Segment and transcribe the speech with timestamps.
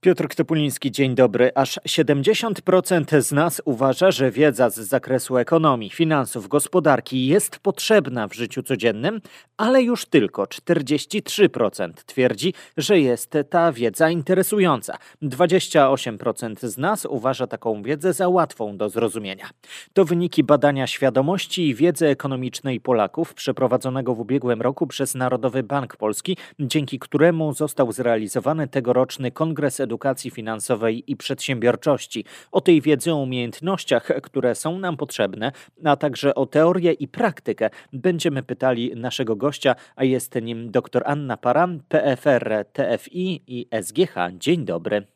[0.00, 1.50] Piotr Ktopuliński, dzień dobry.
[1.54, 8.34] Aż 70% z nas uważa, że wiedza z zakresu ekonomii, finansów, gospodarki jest potrzebna w
[8.34, 9.20] życiu codziennym,
[9.56, 14.98] ale już tylko 43% twierdzi, że jest ta wiedza interesująca.
[15.22, 19.50] 28% z nas uważa taką wiedzę za łatwą do zrozumienia.
[19.92, 25.96] To wyniki badania świadomości i wiedzy ekonomicznej Polaków przeprowadzonego w ubiegłym roku przez Narodowy Bank
[25.96, 32.24] Polski, dzięki któremu został zrealizowany tegoroczny Kongres Edukacji Finansowej i Przedsiębiorczości.
[32.52, 35.52] O tej wiedzy, o umiejętnościach, które są nam potrzebne,
[35.84, 41.36] a także o teorię i praktykę będziemy pytali naszego gościa, a jest nim dr Anna
[41.36, 44.14] Paran, PFR, TFI i SGH.
[44.32, 45.06] Dzień dobry.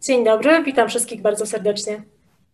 [0.00, 2.02] Dzień dobry, witam wszystkich bardzo serdecznie.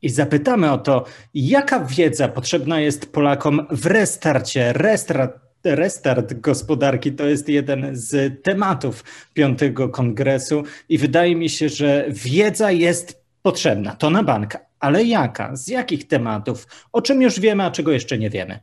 [0.02, 1.04] I zapytamy o to,
[1.34, 9.04] jaka wiedza potrzebna jest Polakom w restarcie, restart restart gospodarki to jest jeden z tematów
[9.34, 13.96] piątego kongresu i wydaje mi się, że wiedza jest potrzebna.
[13.96, 15.56] To na bank, ale jaka?
[15.56, 16.66] Z jakich tematów?
[16.92, 18.60] O czym już wiemy, a czego jeszcze nie wiemy?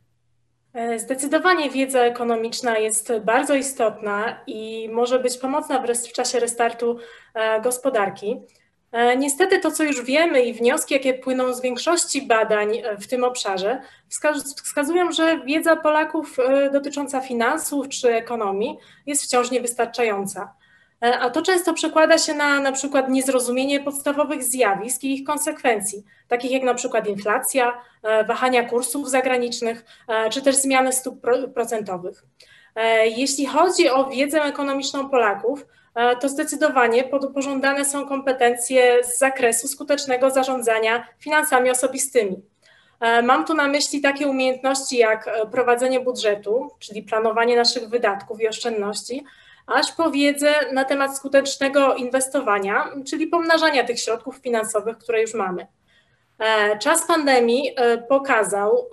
[0.74, 6.98] E, zdecydowanie wiedza ekonomiczna jest bardzo istotna i może być pomocna w, czasie restartu
[7.34, 8.36] e, gospodarki.
[8.92, 13.08] E, niestety to, co już wiemy i wnioski, jakie płyną z większości badań e, w
[13.08, 13.82] tym obszarze,
[14.64, 20.54] wskazują, że wiedza Polaków e, dotycząca finansów czy ekonomii jest wciąż niewystarczająca.
[21.20, 26.52] A to często przekłada się na na przykład niezrozumienie podstawowych zjawisk i ich konsekwencji, takich
[26.52, 27.82] jak na przykład inflacja,
[28.28, 29.86] wahania kursów zagranicznych,
[30.32, 31.22] czy też zmiany stóp
[31.54, 32.24] procentowych.
[33.18, 35.66] Jeśli chodzi o wiedzę ekonomiczną Polaków,
[36.22, 42.42] to zdecydowanie pożądane są kompetencje z zakresu skutecznego zarządzania finansami osobistymi.
[43.00, 48.42] E, mam tu na myśli takie umiejętności jak e, prowadzenie budżetu, czyli planowanie naszych wydatków
[48.42, 49.24] i oszczędności,
[49.68, 55.68] aż po wiedzę na temat skutecznego inwestowania, czyli pomnażania tych środków finansowych, które już mamy.
[56.80, 57.76] Czas pandemii
[58.10, 58.90] pokazał,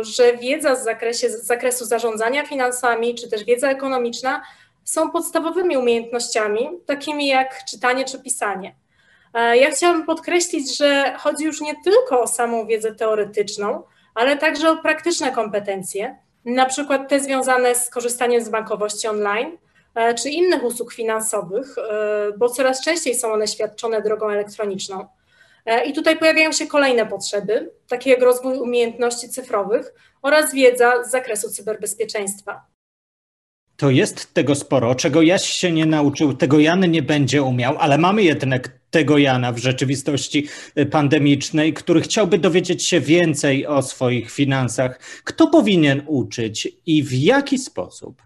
[0.00, 4.42] że wiedza z, zakresie, z zakresu zarządzania finansami, czy też wiedza ekonomiczna
[4.84, 8.74] są podstawowymi umiejętnościami, takimi jak czytanie czy pisanie.
[9.34, 13.82] E, ja chciałabym podkreślić, że chodzi już nie tylko o samą wiedzę teoretyczną,
[14.14, 19.58] ale także o praktyczne kompetencje, na przykład te związane z korzystaniem z bankowości online
[19.94, 25.06] e, czy innych usług finansowych, e, bo coraz częściej są one świadczone drogą elektroniczną.
[25.86, 31.50] I tutaj pojawiają się kolejne potrzeby, takie jak rozwój umiejętności cyfrowych oraz wiedza z zakresu
[31.50, 32.73] cyberbezpieczeństwa
[33.76, 37.98] to jest tego sporo, czego Jaś się nie nauczył, tego Jan nie będzie umiał, ale
[37.98, 40.48] mamy jednak tego Jana w rzeczywistości
[40.78, 44.98] y, pandemicznej, który chciałby dowiedzieć się więcej o swoich finansach.
[45.24, 48.22] Kto powinien uczyć i w jaki sposób?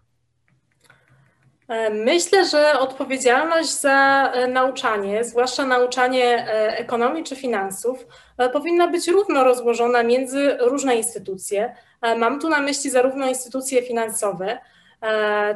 [1.68, 8.06] E, myślę, że odpowiedzialność za e, nauczanie, zwłaszcza nauczanie e, ekonomii czy finansów,
[8.52, 11.74] powinna być równo rozłożona między różne instytucje.
[12.18, 14.58] Mam tu na myśli zarówno instytucje finansowe,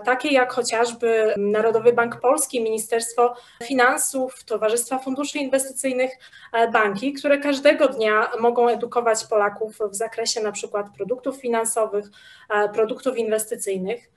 [0.05, 6.11] takie jak chociażby Narodowy Bank Polski, Ministerstwo Finansów, Towarzystwa Funduszy Inwestycyjnych,
[6.53, 12.07] e, banki, które każdego dnia mogą edukować Polaków w zakresie na przykład produktów finansowych,
[12.51, 14.13] e, produktów inwestycyjnych.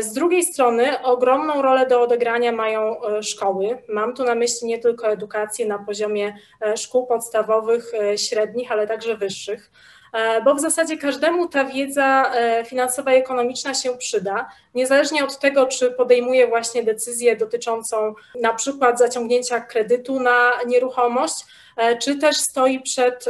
[0.00, 3.82] Z drugiej strony ogromną rolę do odegrania mają szkoły.
[3.88, 6.36] Mam tu na myśli nie tylko edukację na poziomie
[6.76, 9.70] szkół podstawowych, średnich, ale także wyższych.
[10.16, 15.38] E, bo w zasadzie każdemu ta wiedza e, finansowa i ekonomiczna się przyda, niezależnie od
[15.38, 21.44] tego, czy podejmuje właśnie decyzję dotyczącą na przykład zaciągnięcia kredytu na nieruchomość,
[21.76, 23.24] e, czy też stoi przed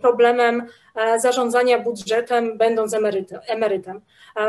[0.00, 0.66] problemem
[1.16, 2.94] zarządzania budżetem, będąc
[3.48, 4.00] emerytem.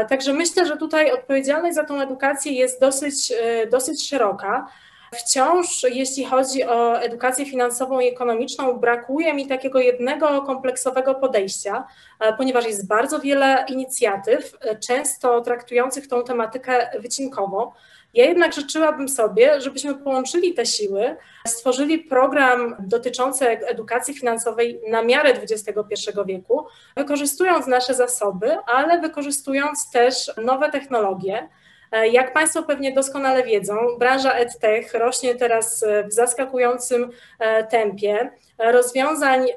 [0.10, 3.34] Także myślę, że tutaj odpowiedzialność za tą edukację jest dosyć,
[3.72, 4.68] dosyć szeroka.
[5.14, 11.88] Wciąż, jeśli chodzi o edukację finansową i ekonomiczną, brakuje mi takiego jednego kompleksowego podejścia,
[12.20, 17.74] e, ponieważ jest bardzo wiele inicjatyw, e, często traktujących tą tematykę wycinkowo.
[18.14, 21.16] Ja jednak życzyłabym sobie, żebyśmy połączyli te siły,
[21.48, 26.66] stworzyli program dotyczący edukacji finansowej na miarę XXI wieku,
[26.98, 31.50] wykorzystując nasze zasoby, ale wykorzystując też nowe technologie.
[31.92, 37.10] E, jak Państwo pewnie doskonale wiedzą, branża EdTech rośnie teraz e, w zaskakującym
[37.40, 38.32] e, tempie.
[38.58, 39.48] Rozwiązań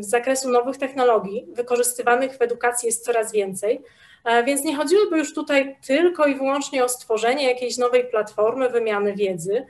[0.00, 3.82] z zakresu nowych technologii wykorzystywanych w edukacji jest coraz więcej.
[4.46, 9.66] Więc nie chodziłoby już tutaj tylko i wyłącznie o stworzenie jakiejś nowej platformy wymiany wiedzy,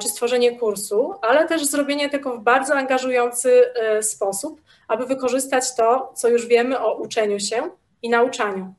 [0.00, 3.72] czy stworzenie kursu, ale też zrobienie tego w bardzo angażujący
[4.02, 7.70] sposób, aby wykorzystać to, co już wiemy o uczeniu się
[8.02, 8.74] i nauczaniu.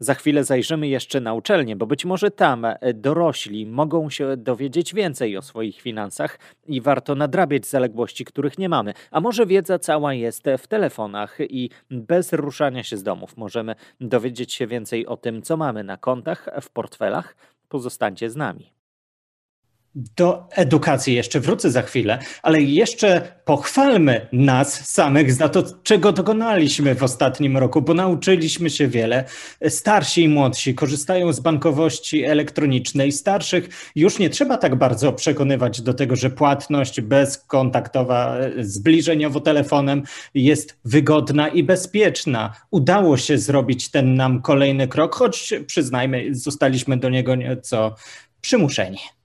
[0.00, 4.94] Za chwilę zajrzymy jeszcze na uczelnię, bo być może tam e, dorośli mogą się dowiedzieć
[4.94, 8.94] więcej o swoich finansach i warto nadrabiać zaległości, których nie mamy.
[9.10, 14.52] A może wiedza cała jest w telefonach i bez ruszania się z domów możemy dowiedzieć
[14.52, 17.36] się więcej o tym, co mamy na kontach, w portfelach?
[17.68, 18.77] Pozostańcie z nami.
[20.16, 26.94] Do edukacji jeszcze wrócę za chwilę, ale jeszcze pochwalmy nas samych za to, czego dokonaliśmy
[26.94, 29.24] w ostatnim roku, bo nauczyliśmy się wiele.
[29.68, 33.12] Starsi i młodsi korzystają z bankowości elektronicznej.
[33.12, 40.02] Starszych już nie trzeba tak bardzo przekonywać do tego, że płatność bezkontaktowa, zbliżeniowo telefonem
[40.34, 42.52] jest wygodna i bezpieczna.
[42.70, 47.94] Udało się zrobić ten nam kolejny krok, choć przyznajmy, zostaliśmy do niego nieco
[48.40, 49.17] przymuszeni.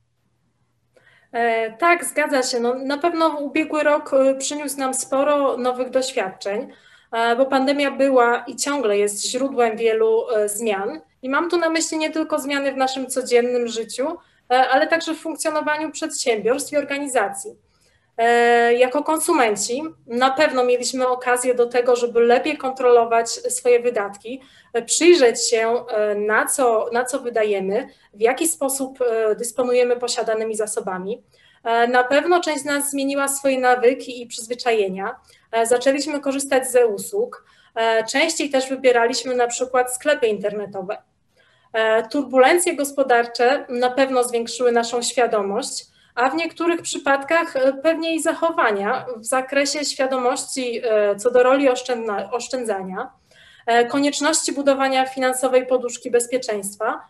[1.34, 2.60] E, tak, zgadza się.
[2.60, 6.68] No, na pewno ubiegły rok e, przyniósł nam sporo nowych doświadczeń,
[7.12, 11.02] e, bo pandemia była i ciągle jest źródłem wielu zmian.
[11.22, 14.18] I mam tu na myśli nie tylko zmiany w naszym codziennym życiu,
[14.50, 17.56] ale także w funkcjonowaniu przedsiębiorstw i organizacji.
[18.78, 24.42] Jako konsumenci na pewno mieliśmy okazję do tego, żeby lepiej kontrolować swoje wydatki,
[24.86, 29.00] przyjrzeć się, na co, na co wydajemy, w jaki sposób
[29.38, 31.24] dysponujemy posiadanymi zasobami.
[31.90, 35.16] Na pewno część z nas zmieniła swoje nawyki i przyzwyczajenia.
[35.64, 37.46] Zaczęliśmy korzystać ze usług.
[38.12, 40.98] Częściej też wybieraliśmy na przykład sklepy internetowe.
[42.12, 49.06] Turbulencje gospodarcze na pewno zwiększyły naszą świadomość a w niektórych przypadkach e, pewnie i zachowania
[49.18, 51.70] w zakresie świadomości e, co do roli
[52.32, 53.10] oszczędzania,
[53.66, 57.02] e, konieczności budowania finansowej poduszki bezpieczeństwa,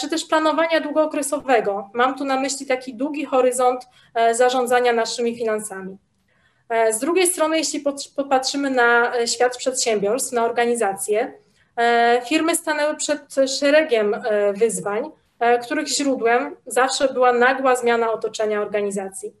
[0.00, 1.90] czy też planowania długookresowego.
[1.94, 3.88] Mam tu na myśli taki długi horyzont
[4.32, 5.96] zarządzania naszymi finansami.
[6.90, 7.84] Z drugiej strony, jeśli
[8.16, 11.32] popatrzymy na świat przedsiębiorstw, na organizacje,
[12.28, 14.16] firmy stanęły przed szeregiem
[14.54, 15.10] wyzwań,
[15.62, 19.32] których źródłem zawsze była nagła zmiana otoczenia organizacji.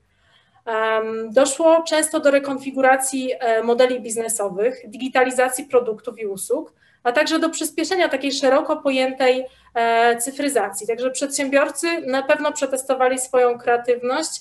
[1.30, 6.72] Doszło często do rekonfiguracji e, modeli biznesowych, digitalizacji produktów i usług,
[7.02, 10.86] a także do przyspieszenia takiej szeroko pojętej e, cyfryzacji.
[10.86, 14.40] Także przedsiębiorcy na pewno przetestowali swoją kreatywność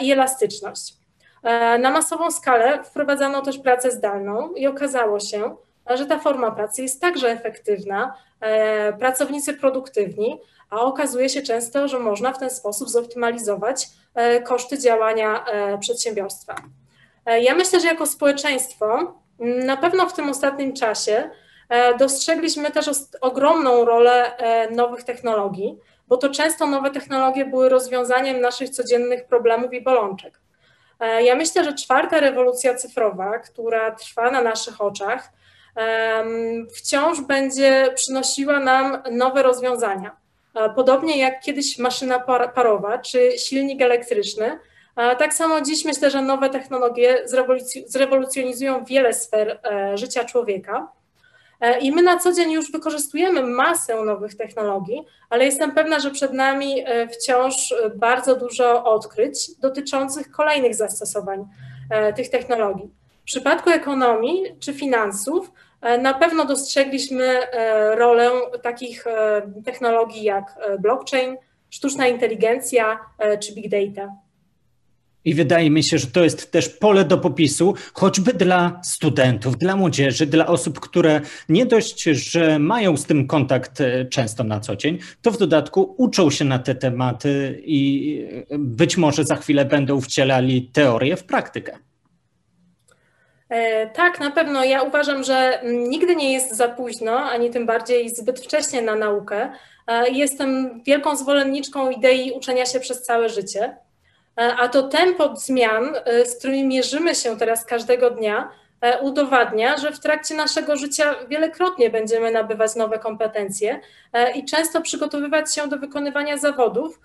[0.00, 0.94] i elastyczność.
[1.78, 5.56] Na masową skalę wprowadzano też pracę zdalną i okazało się,
[5.94, 8.14] że ta forma pracy jest także efektywna,
[8.98, 10.40] pracownicy produktywni,
[10.74, 16.56] a okazuje się często, że można w ten sposób zoptymalizować e, koszty działania e, przedsiębiorstwa.
[17.26, 21.30] E, ja myślę, że jako społeczeństwo na pewno w tym ostatnim czasie
[21.98, 22.90] dostrzegliśmy też
[23.20, 24.36] ogromną rolę
[24.70, 25.78] nowych technologii,
[26.08, 30.40] bo to często nowe technologie były rozwiązaniem naszych codziennych problemów i bolączek.
[31.20, 35.32] Ja myślę, że czwarta rewolucja cyfrowa, która trwa na naszych oczach,
[36.76, 40.23] wciąż będzie przynosiła nam nowe rozwiązania.
[40.76, 42.20] Podobnie jak kiedyś maszyna
[42.54, 44.58] parowa czy silnik elektryczny,
[44.94, 47.24] tak samo dziś myślę, że nowe technologie
[47.86, 50.92] zrewolucjonizują wiele sfer e, życia człowieka.
[51.60, 56.10] E, I my na co dzień już wykorzystujemy masę nowych technologii, ale jestem pewna, że
[56.10, 61.44] przed nami e, wciąż bardzo dużo odkryć dotyczących kolejnych zastosowań
[62.16, 62.90] tych technologii.
[63.20, 65.52] W przypadku ekonomii czy finansów
[66.02, 68.30] na pewno dostrzegliśmy e, rolę
[68.62, 70.44] takich e, technologii jak
[70.80, 71.36] blockchain,
[71.70, 72.98] sztuczna inteligencja
[73.40, 74.12] czy big data.
[75.24, 79.76] I wydaje mi się, że to jest też pole do popisu, choćby dla studentów, dla
[79.76, 84.98] młodzieży, dla osób, które nie dość, że mają z tym kontakt często na co dzień,
[85.22, 88.18] to w dodatku uczą się na te tematy i
[88.58, 91.78] być może za chwilę będą wcielali teorię w praktykę.
[93.48, 94.64] E, tak, na pewno.
[94.64, 99.52] Ja uważam, że nigdy nie jest za późno, ani tym bardziej zbyt wcześnie na naukę.
[99.86, 103.76] E, jestem wielką zwolenniczką idei uczenia się przez całe życie.
[104.40, 108.50] E, a to tempo zmian, z którymi mierzymy się teraz każdego dnia,
[109.00, 113.80] udowadnia, że w trakcie naszego życia wielokrotnie będziemy nabywać nowe kompetencje
[114.34, 117.00] i często przygotowywać się do wykonywania zawodów,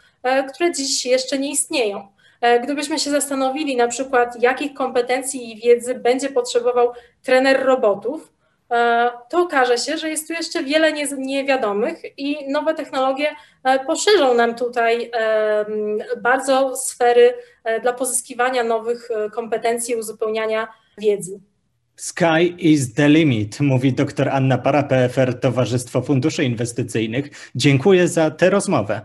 [0.54, 2.08] które dziś jeszcze nie istnieją.
[2.42, 6.92] E, gdybyśmy się zastanowili na przykład, jakich kompetencji i wiedzy będzie potrzebował
[7.24, 8.34] trener robotów,
[8.72, 13.28] e, to okaże się, że jest tu jeszcze wiele niewiadomych i nowe technologie
[13.64, 15.12] e, poszerzą nam tutaj
[16.22, 17.34] bardzo sfery
[17.82, 20.68] dla pozyskiwania nowych kompetencji uzupełniania
[20.98, 21.40] wiedzy.
[21.96, 27.52] Sky is the limit, mówi dr Anna Para, PFR Towarzystwo Funduszy Inwestycyjnych.
[27.56, 29.02] Dziękuję za tę rozmowę.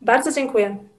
[0.00, 0.91] Bardzo dziękuję.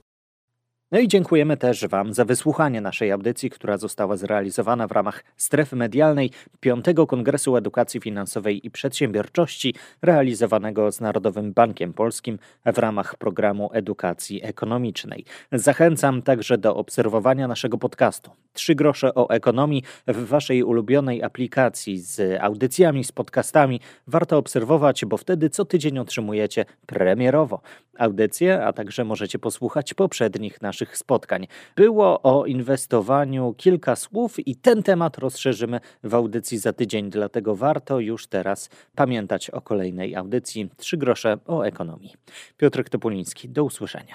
[0.94, 5.76] No i dziękujemy też Wam za wysłuchanie naszej audycji, która została zrealizowana w ramach strefy
[5.76, 13.70] medialnej 5 Kongresu Edukacji Finansowej i Przedsiębiorczości, realizowanego z Narodowym Bankiem Polskim w ramach programu
[13.72, 15.24] edukacji ekonomicznej.
[15.52, 18.30] Zachęcam także do obserwowania naszego podcastu.
[18.52, 23.80] Trzy grosze o ekonomii w Waszej ulubionej aplikacji z audycjami, z podcastami.
[24.06, 27.60] Warto obserwować, bo wtedy co tydzień otrzymujecie premierowo
[27.98, 31.46] audycję, a także możecie posłuchać poprzednich naszych spotkań.
[31.76, 38.00] Było o inwestowaniu kilka słów i ten temat rozszerzymy w audycji za tydzień, dlatego warto
[38.00, 42.14] już teraz pamiętać o kolejnej audycji Trzy grosze o ekonomii.
[42.56, 44.14] Piotr Topuliński, do usłyszenia.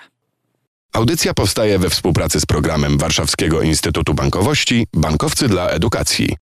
[0.94, 6.49] Audycja powstaje we współpracy z programem Warszawskiego Instytutu Bankowości Bankowcy dla Edukacji.